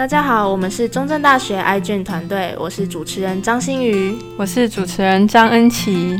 [0.00, 6.16] 大家好，我们是中正大学 iGEN 团队，我是主持人张馨予，我是主持人张恩琪。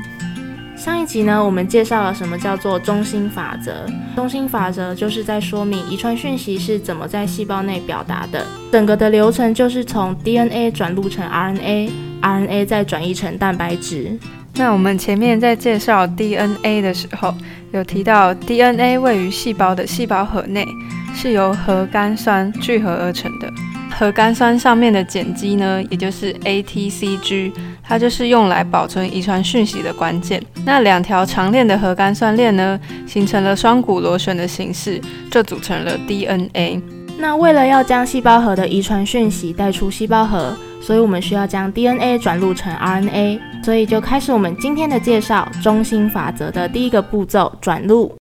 [0.76, 3.86] 上一集呢，我们介绍了什么叫做中心法则。
[4.14, 8.46] 中心法则就是在说明遗传讯息是怎么在细胞内表达的。
[8.70, 14.18] 整个的流程就是从 DNA 转录成 RNA，RNA 再转译成蛋白质。
[14.60, 17.34] 那我们前面在介绍 DNA 的时候，
[17.72, 20.68] 有提到 DNA 位于细胞的细胞核内，
[21.14, 23.50] 是由核苷酸聚合而成的。
[23.90, 30.42] 核苷酸上面的碱基呢，也就是 ATCG，它就是用来保存遗传讯息的关键。
[30.66, 36.82] 那两条长链的核苷酸链呢，形成了双股螺旋的形式，就组成了 DNA。
[37.20, 43.38] 那为了要将细胞核的遗传讯息带出细胞核，所以我们需要将 DNA 转录成 RNA。
[43.62, 48.16] 所以就开始我们今天的介绍，中心法则的第一个步骤，转录。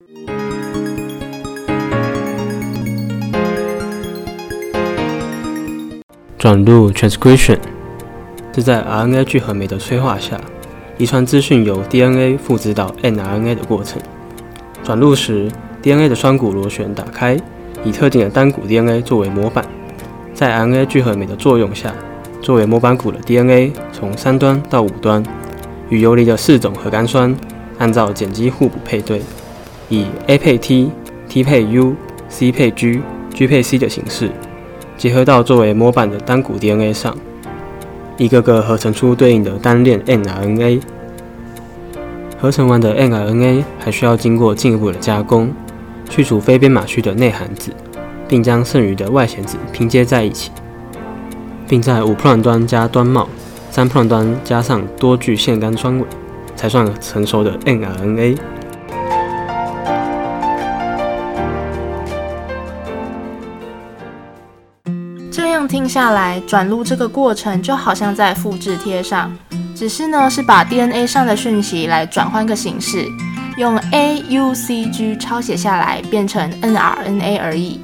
[6.40, 7.60] 转录 （transcription）
[8.56, 10.42] 是在 RNA 聚合酶的催化下，
[10.98, 14.02] 遗传资讯由 DNA 复制到 mRNA 的过程。
[14.84, 15.52] 转录时
[15.84, 17.38] ，DNA 的双股螺旋打开，
[17.84, 19.66] 以特定的单股 DNA 作为模板，
[20.34, 21.94] 在 RNA 聚合酶的作用下，
[22.42, 25.24] 作为模板股的 DNA 从三端到五端，
[25.90, 27.36] 与游离的四种核苷酸
[27.78, 29.22] 按照碱基互补配对，
[29.90, 30.92] 以 A 配 T、
[31.30, 31.96] T 配 U、
[32.30, 33.02] C 配 G、
[33.34, 34.32] G 配 C 的形式。
[34.98, 37.16] 结合到作为模板的单股 DNA 上，
[38.18, 40.82] 一个个合成出对应的单链 mRNA。
[42.40, 45.54] 合成完的 mRNA 还需要经过进一步的加工，
[46.10, 47.72] 去除非编码区的内含子，
[48.28, 50.52] 并将剩余的外显子拼接在一起，
[51.68, 53.28] 并在五 prime 端加端帽，
[53.70, 56.06] 三 prime 端加上多聚腺苷酸尾，
[56.56, 58.38] 才算成熟的 mRNA。
[65.32, 69.32] 这样听下来，转录这个过程就好像在复制贴上，
[69.76, 73.06] 只是呢是把 DNA 上的讯息来转换个形式，
[73.58, 77.82] 用 AUCG 抄写下来变成 nRNA 而已。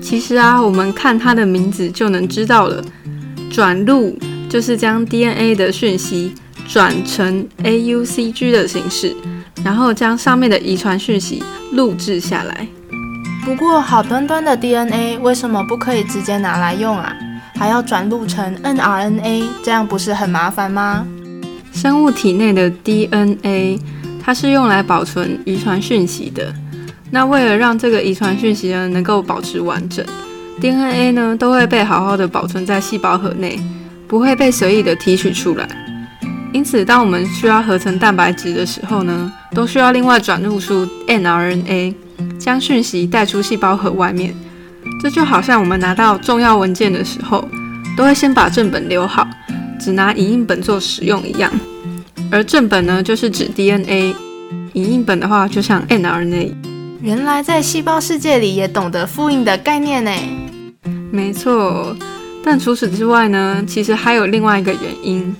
[0.00, 2.82] 其实啊，我们看它的名字就能知道了，
[3.50, 4.18] 转录
[4.48, 6.34] 就是将 DNA 的讯息
[6.66, 9.14] 转成 AUCG 的形式，
[9.62, 11.42] 然后将上面的遗传讯息
[11.72, 12.66] 录制下来。
[13.44, 17.14] 不过，好端端的 DNA 为什么不可以直接拿来用啊？
[17.58, 21.06] 还要转录成 nRNA，这样不是很麻烦吗？
[21.72, 23.78] 生物体内的 DNA，
[24.26, 26.52] 它是用来保存遗传讯息的。
[27.12, 30.04] 那为了让这个遗传讯息呢能够保持完整
[30.60, 33.56] ，DNA 呢都会被好好的保存在细胞核内，
[34.08, 35.68] 不会被随意的提取出来。
[36.52, 41.94] 因此，当我们需要合成蛋白质的时候呢，都需要另外转入出 nRNA。
[42.38, 44.34] 将讯息带出细胞核外面，
[45.02, 47.46] 这就好像我们拿到重要文件的时候，
[47.96, 49.28] 都会先把正本留好，
[49.78, 51.52] 只拿影印本做使用一样。
[52.30, 54.14] 而正本呢，就是指 DNA；
[54.74, 56.52] 影印本的话，就像 mRNA。
[57.00, 60.10] 原来在细胞世界里也懂得复印的概念呢。
[61.10, 61.96] 没错，
[62.42, 65.34] 但除此之外呢，其实还有另外一个原因。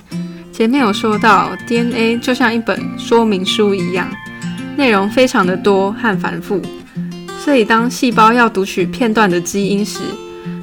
[0.51, 4.07] 前面有说到，DNA 就像一本说明书一样。
[4.75, 6.61] 内容非常的多和繁复，
[7.43, 9.99] 所以当细胞要读取片段的基因时，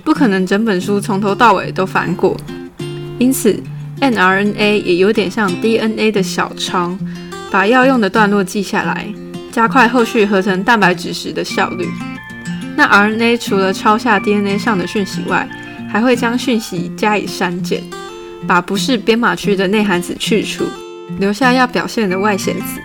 [0.05, 2.37] 不可能整本书从头到尾都翻过。
[3.19, 3.61] 因此
[4.01, 6.97] ，mRNA 也有点像 DNA 的小抄，
[7.51, 9.07] 把要用的段落记下来，
[9.53, 11.87] 加快后续合成蛋白质时的效率。
[12.77, 15.49] 那 RNA 除了抄下 DNA 上的讯息外，
[15.89, 17.83] 还会将讯息加以删减，
[18.49, 20.65] 把不是编码区的内含子去除，
[21.21, 22.81] 留下要表现的外显子。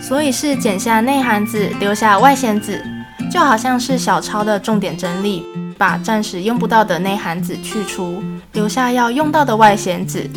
[0.00, 2.82] 所以是剪下内含子，留下外显子，
[3.30, 5.44] 就好像是小抄的重点整理，
[5.76, 10.28] 把暂时用不到的内含子去除，留下要用到的外显子。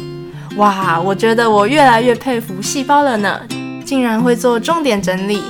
[0.57, 3.39] 哇，我觉得我越来越佩服细胞了呢，
[3.85, 5.41] 竟然会做重点整理，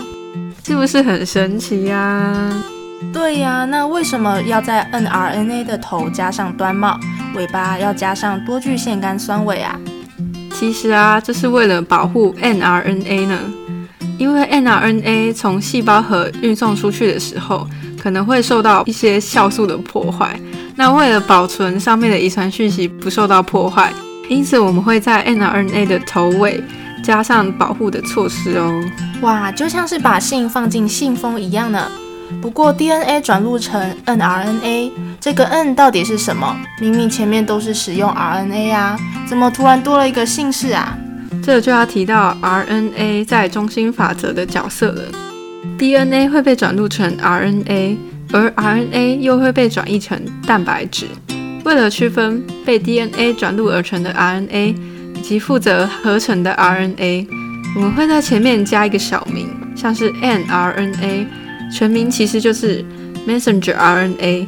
[0.65, 2.51] 是不是很神奇呀？
[3.11, 6.97] 对呀，那为什么要在 nRNA 的头加上端帽，
[7.35, 9.77] 尾巴要加上多聚腺苷酸尾啊？
[10.53, 13.39] 其实啊，这是为了保护 nRNA 呢。
[14.17, 17.67] 因为 mRNA 从细胞核运送出去的时候，
[18.01, 20.39] 可能会受到一些酵素的破坏。
[20.75, 23.93] 那为了保存上面的遗传讯息不受到破坏，
[24.29, 26.63] 因此我们会在 mRNA 的头尾
[27.03, 28.83] 加上保护的措施哦。
[29.21, 31.87] 哇，就像是把信放进信封一样呢。
[32.41, 36.57] 不过 DNA 转录成 nRNA，这个 N 到底是什么？
[36.81, 38.97] 明明前面都是使用 RNA 啊，
[39.27, 40.97] 怎么突然多了一个姓氏啊？
[41.43, 45.03] 这就要提到 RNA 在中心法则的角色了。
[45.77, 47.97] DNA 会被转录成 RNA，
[48.33, 51.05] 而 RNA 又会被转译成蛋白质。
[51.63, 54.75] 为了区分被 DNA 转录而成的 RNA
[55.15, 57.27] 以及负责合成的 RNA，
[57.75, 61.25] 我们会在前面加一个小名，像是 mRNA，
[61.71, 62.83] 全名其实就是
[63.25, 64.47] Messenger RNA，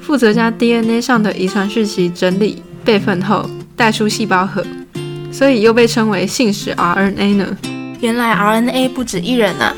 [0.00, 4.64] 负责将 DNA 上的遗传讯息整理备份后带出细胞核，
[5.30, 7.56] 所以又被称为信使 RNA 呢。
[8.00, 9.74] 原来 RNA 不止一人啊！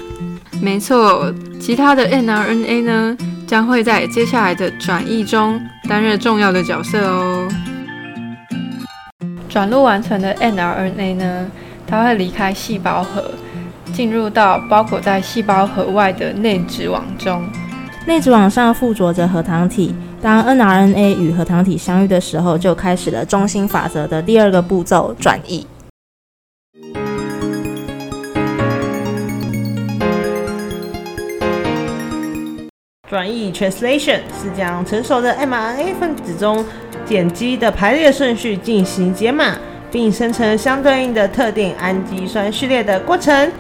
[0.61, 3.17] 没错，其他的 mRNA 呢，
[3.47, 7.49] 将会在接下来的转译中担任重要的角色哦。
[9.49, 11.51] 转录完成的 mRNA 呢，
[11.87, 13.31] 它会离开细胞核，
[13.93, 17.43] 进入到包裹在细胞核外的内质网中。
[18.07, 25.67] 内质网上附着着核糖体，当 mRNA 与核糖体相遇的时候，就开始了中心法则的第二个步骤——转译。
[33.09, 36.65] 转译 （translation） 是将成熟的 mRNA 分子中
[37.09, 39.57] 碱基的排列顺序进行解码，
[39.93, 43.53] 并生成相对应的特定氨基酸序列的过程。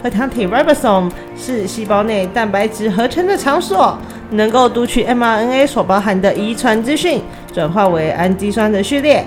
[0.00, 3.98] 核糖体 ribosome 是细胞内蛋白质合成的场所，
[4.30, 7.20] 能够读取 mRNA 所包含的遗传资讯，
[7.52, 9.24] 转化为氨基酸的序列。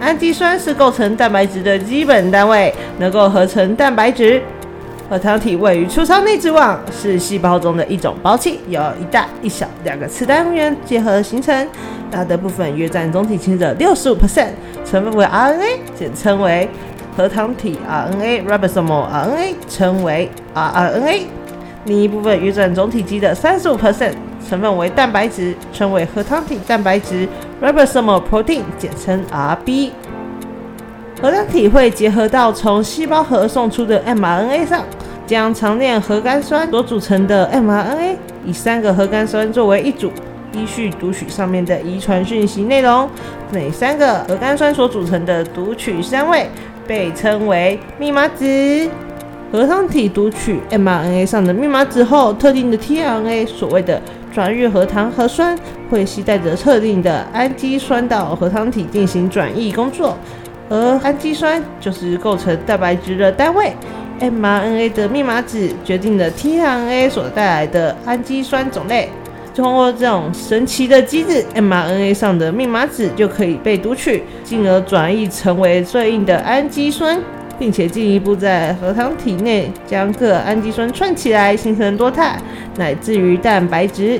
[0.00, 4.42] 氨基酸是构成蛋白质的基本单位，能够合成蛋白质。
[5.08, 11.68] 核糖体位于粗糙内质网，是细胞中的一种胞器，由一大一小两个次单元结合形成。
[12.10, 14.50] 大的部分约占总体积的六十五 percent，
[14.84, 16.68] 成分为 RNA，简称为
[17.16, 21.22] 核糖体 RNA（ribosomal RNA），称为 rRNA。
[21.84, 24.12] 另一部分约占总体积的三十五 percent，
[24.48, 27.26] 成分为蛋白质，称为核糖体蛋白质
[27.60, 29.90] （ribosomal protein），简称 rB。
[31.22, 34.84] 核糖体会结合到从细胞核送出的 mRNA 上。
[35.24, 40.10] 将长链核苷酸所组成的 mRNA 以三个核苷酸作为一组，
[40.52, 43.08] 依序读取上面的遗传讯息内容。
[43.52, 46.50] 每三个核苷酸所组成的读取三位
[46.86, 48.44] 被称为密码子。
[49.52, 54.02] 核糖体读取 mRNA 上的密码子后，特定的 tRNA 所谓的
[54.34, 55.56] 转运核糖核酸
[55.88, 60.16] 会携带着特定的氨基酸到核糖体进行转译工作，
[60.72, 63.72] 而氨基酸就是构成蛋白质的单位。
[64.18, 69.10] mRNA 的密码子决定了 tRNA 所带来的氨基酸种类。
[69.54, 77.20] 通过这种神奇的机制，mRNA 上的密码子就可以被读取，进而转译成为对应的氨基酸，
[77.58, 82.40] 并且进一步在核糖体内将各氨基酸串起来，形成多肽，
[82.78, 84.18] 乃至于蛋白质。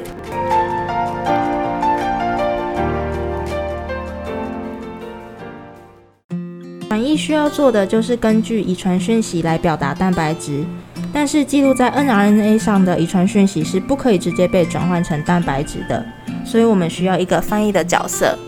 [7.13, 10.65] 转译需要做的就是根据遗传讯息来表达蛋白质，
[11.13, 16.03] 但是记录在 mRNA 上的遗传讯息是不可以直接被转换成蛋白质的，
[16.43, 18.39] 所以我们需要一个翻译的角色。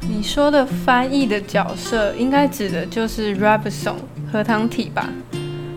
[0.00, 3.94] 你说的翻译的角色，应该指的就是 ribosome
[4.32, 5.08] 核糖体吧？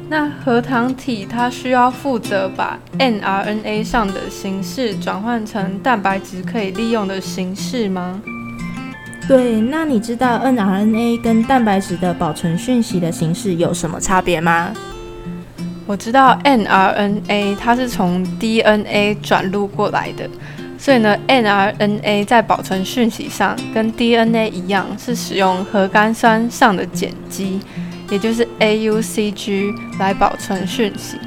[0.10, 8.20] 那核糖体它需要负责把 mRNA 上的形式转换成蛋白质可以利用的形式吗？
[9.32, 14.74] 对，那你知道 mRNA 跟蛋白质的保存讯息的形式有什么差别吗？
[15.86, 20.30] 我知道 mRNA 它是从 DNA 转录过来的，
[20.78, 27.62] 所以呢，mRNA 在保存讯息上跟 DNA 一样，是使用核苷酸上的碱基，
[28.10, 31.18] 也就是 AUCG 来保存讯息。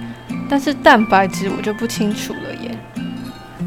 [0.46, 2.78] 但是蛋白质我就不清楚了耶。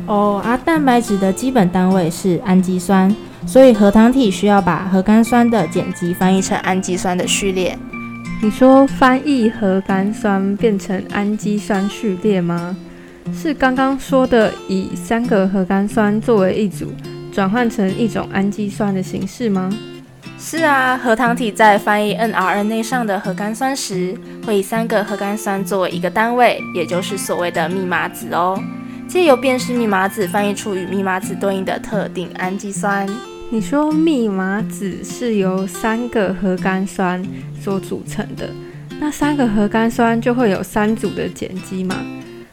[0.05, 3.11] 哦，而蛋白质的基本单位是氨基酸。
[3.47, 7.79] 所以核糖体需要把核苷酸的碱基翻译成氨基酸的序列。
[8.43, 12.75] 你说翻译核苷酸变成氨基酸序列吗？
[13.33, 16.93] 是刚刚说的以三个核苷酸作为一组，
[17.31, 19.69] 转换成一种氨基酸的形式吗？
[20.37, 28.61] 是啊，核糖体在翻译 mRNA 上的核苷酸时，会以三个核苷酸作为一个单位，也就是所谓的密码子哦。
[29.07, 33.07] 借由辨识密码子，翻译出与密码子对应的特定氨基酸。
[33.49, 37.23] 你说密码子是由三个核苷酸
[37.61, 38.49] 所组成的，
[38.99, 41.95] 那三个核苷酸就会有三组的碱基嘛？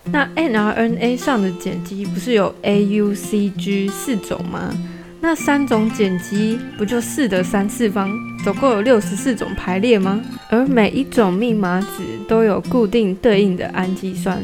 [0.04, 4.72] 那 mRNA 上的碱基不是有 AUCG 四种吗？
[5.20, 8.08] 那三种碱基不就四的三次方，
[8.44, 10.22] 总共有六十四种排列吗？
[10.48, 14.40] 而每一种密码子都有固定对应的氨基酸，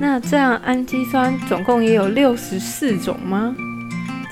[0.00, 3.54] 那这样氨基酸总共也有六十四种吗？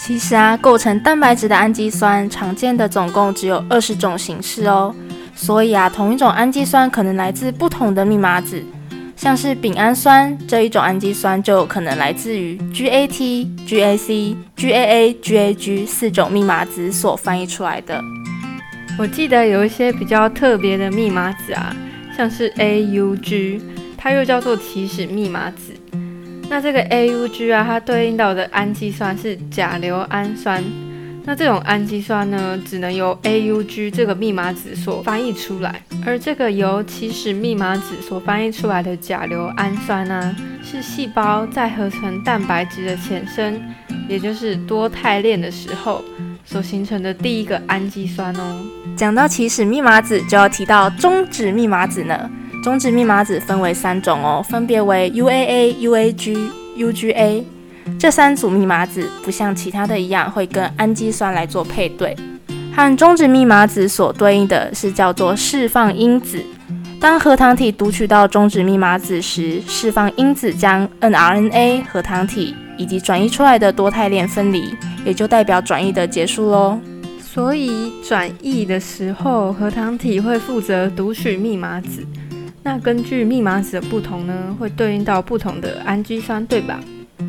[0.06, 4.94] 其实啊，构成蛋白质的氨基酸常见的总共只有二十种形式哦。
[5.34, 8.62] 所以啊，同一种氨基酸可能来自不同的密码子。
[9.16, 17.98] 像是丙氨酸这一种氨基酸就有可能来自于 GAT、GAC、GAA、GAG 四种密码子所翻译出来的。
[18.98, 21.74] 我记得有一些比较特别的密码子啊，
[22.14, 23.62] 像是 AUG，
[23.96, 25.72] 它又叫做起始密码子。
[26.48, 30.62] 那这个 AUG 啊，它对应到的氨基酸是甲硫氨酸。
[31.26, 43.58] 那这种氨基酸呢，只能由 AUG 这个密码子所翻译出来，而这个由起始密码子所翻译出来的甲硫氨酸呢，是细胞在合成蛋白质的前身，
[44.06, 46.04] 也就是多肽链的时候
[46.44, 48.60] 所形成的第一个氨基酸哦。
[48.94, 52.30] 讲到起始密码子，就要提到终止密码子呢。
[52.64, 57.44] 终止密码子分为三种哦，分别为 UAA、UAG、UGA。
[57.98, 62.16] 这三组密码子不像其他的一样会跟氨基酸来做配对，
[62.74, 66.42] 和终止密码子所对应的是叫做释放因子。
[66.98, 76.80] 当核糖体读取到终止密码子时，释放因子将 nRNA 核糖体以及转移出来的多肽链分离，也就代表转移的结束喽。
[77.20, 82.02] 所以转译的时候，核糖体会负责读取密码子。
[82.66, 86.80] 那根据密码子的不同呢，会对应到不同的氨基酸，对吧？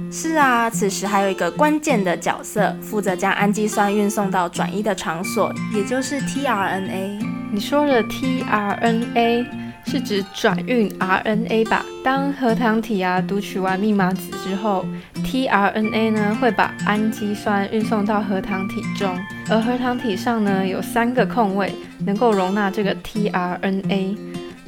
[0.10, 7.20] 是啊，此时还有一个关键的角色，负责将氨基酸运送到转移的场所，也就是 tRNA。
[7.52, 9.46] 你说的 tRNA
[9.86, 11.86] 是指转运 RNA 吧？
[12.02, 19.14] 当核糖体啊读取完密码子之后，tRNA 呢会把氨基酸运送到核糖体中，
[19.50, 21.76] 而核糖体上呢有三个空位，
[22.06, 24.18] 能够容纳这个 tRNA。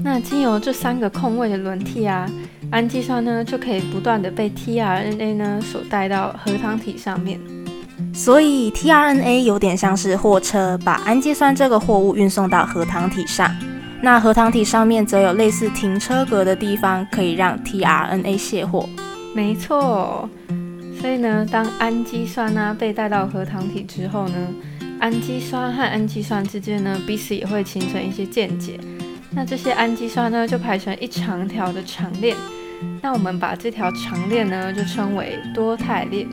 [0.04, 2.30] 那经由这三个空位的轮替啊。
[2.70, 7.40] 氨基酸呢就可以不断的被 tRNA 呢所带到核糖体上面，
[8.14, 13.50] 所以 tRNA 有点像是货车，把氨基酸这个货物运送到核糖体上。
[14.02, 18.88] 那核糖体上面则有类似停车格的地方，可以让 tRNA 卸货。
[19.34, 20.30] 没错，
[21.00, 24.36] 所以呢，当氨基酸呢被带到核糖体之后呢，
[25.00, 28.78] 氨基酸和氨基酸之间呢彼此也会形成一些键结。
[29.38, 32.36] 那这些氨基酸呢就排成一长条的长链。
[33.04, 36.28] 那我们把这条长链呢，就称为多肽链。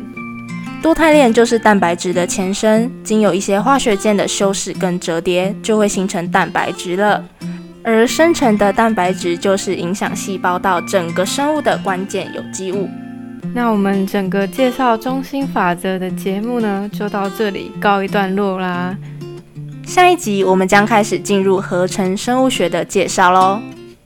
[0.83, 7.23] 多肽链就是蛋白质的前身，经有一些化学键的修饰跟折叠，就会形成蛋白质了。
[7.83, 12.89] 而生成的蛋白质就是影响细胞到整个生物的关键有机物。
[13.55, 18.97] 那我们整个介绍中心法则的节目呢，就到这里告一段落啦。
[19.87, 23.74] 下一集我们将开始进入合成生物学的介绍喽。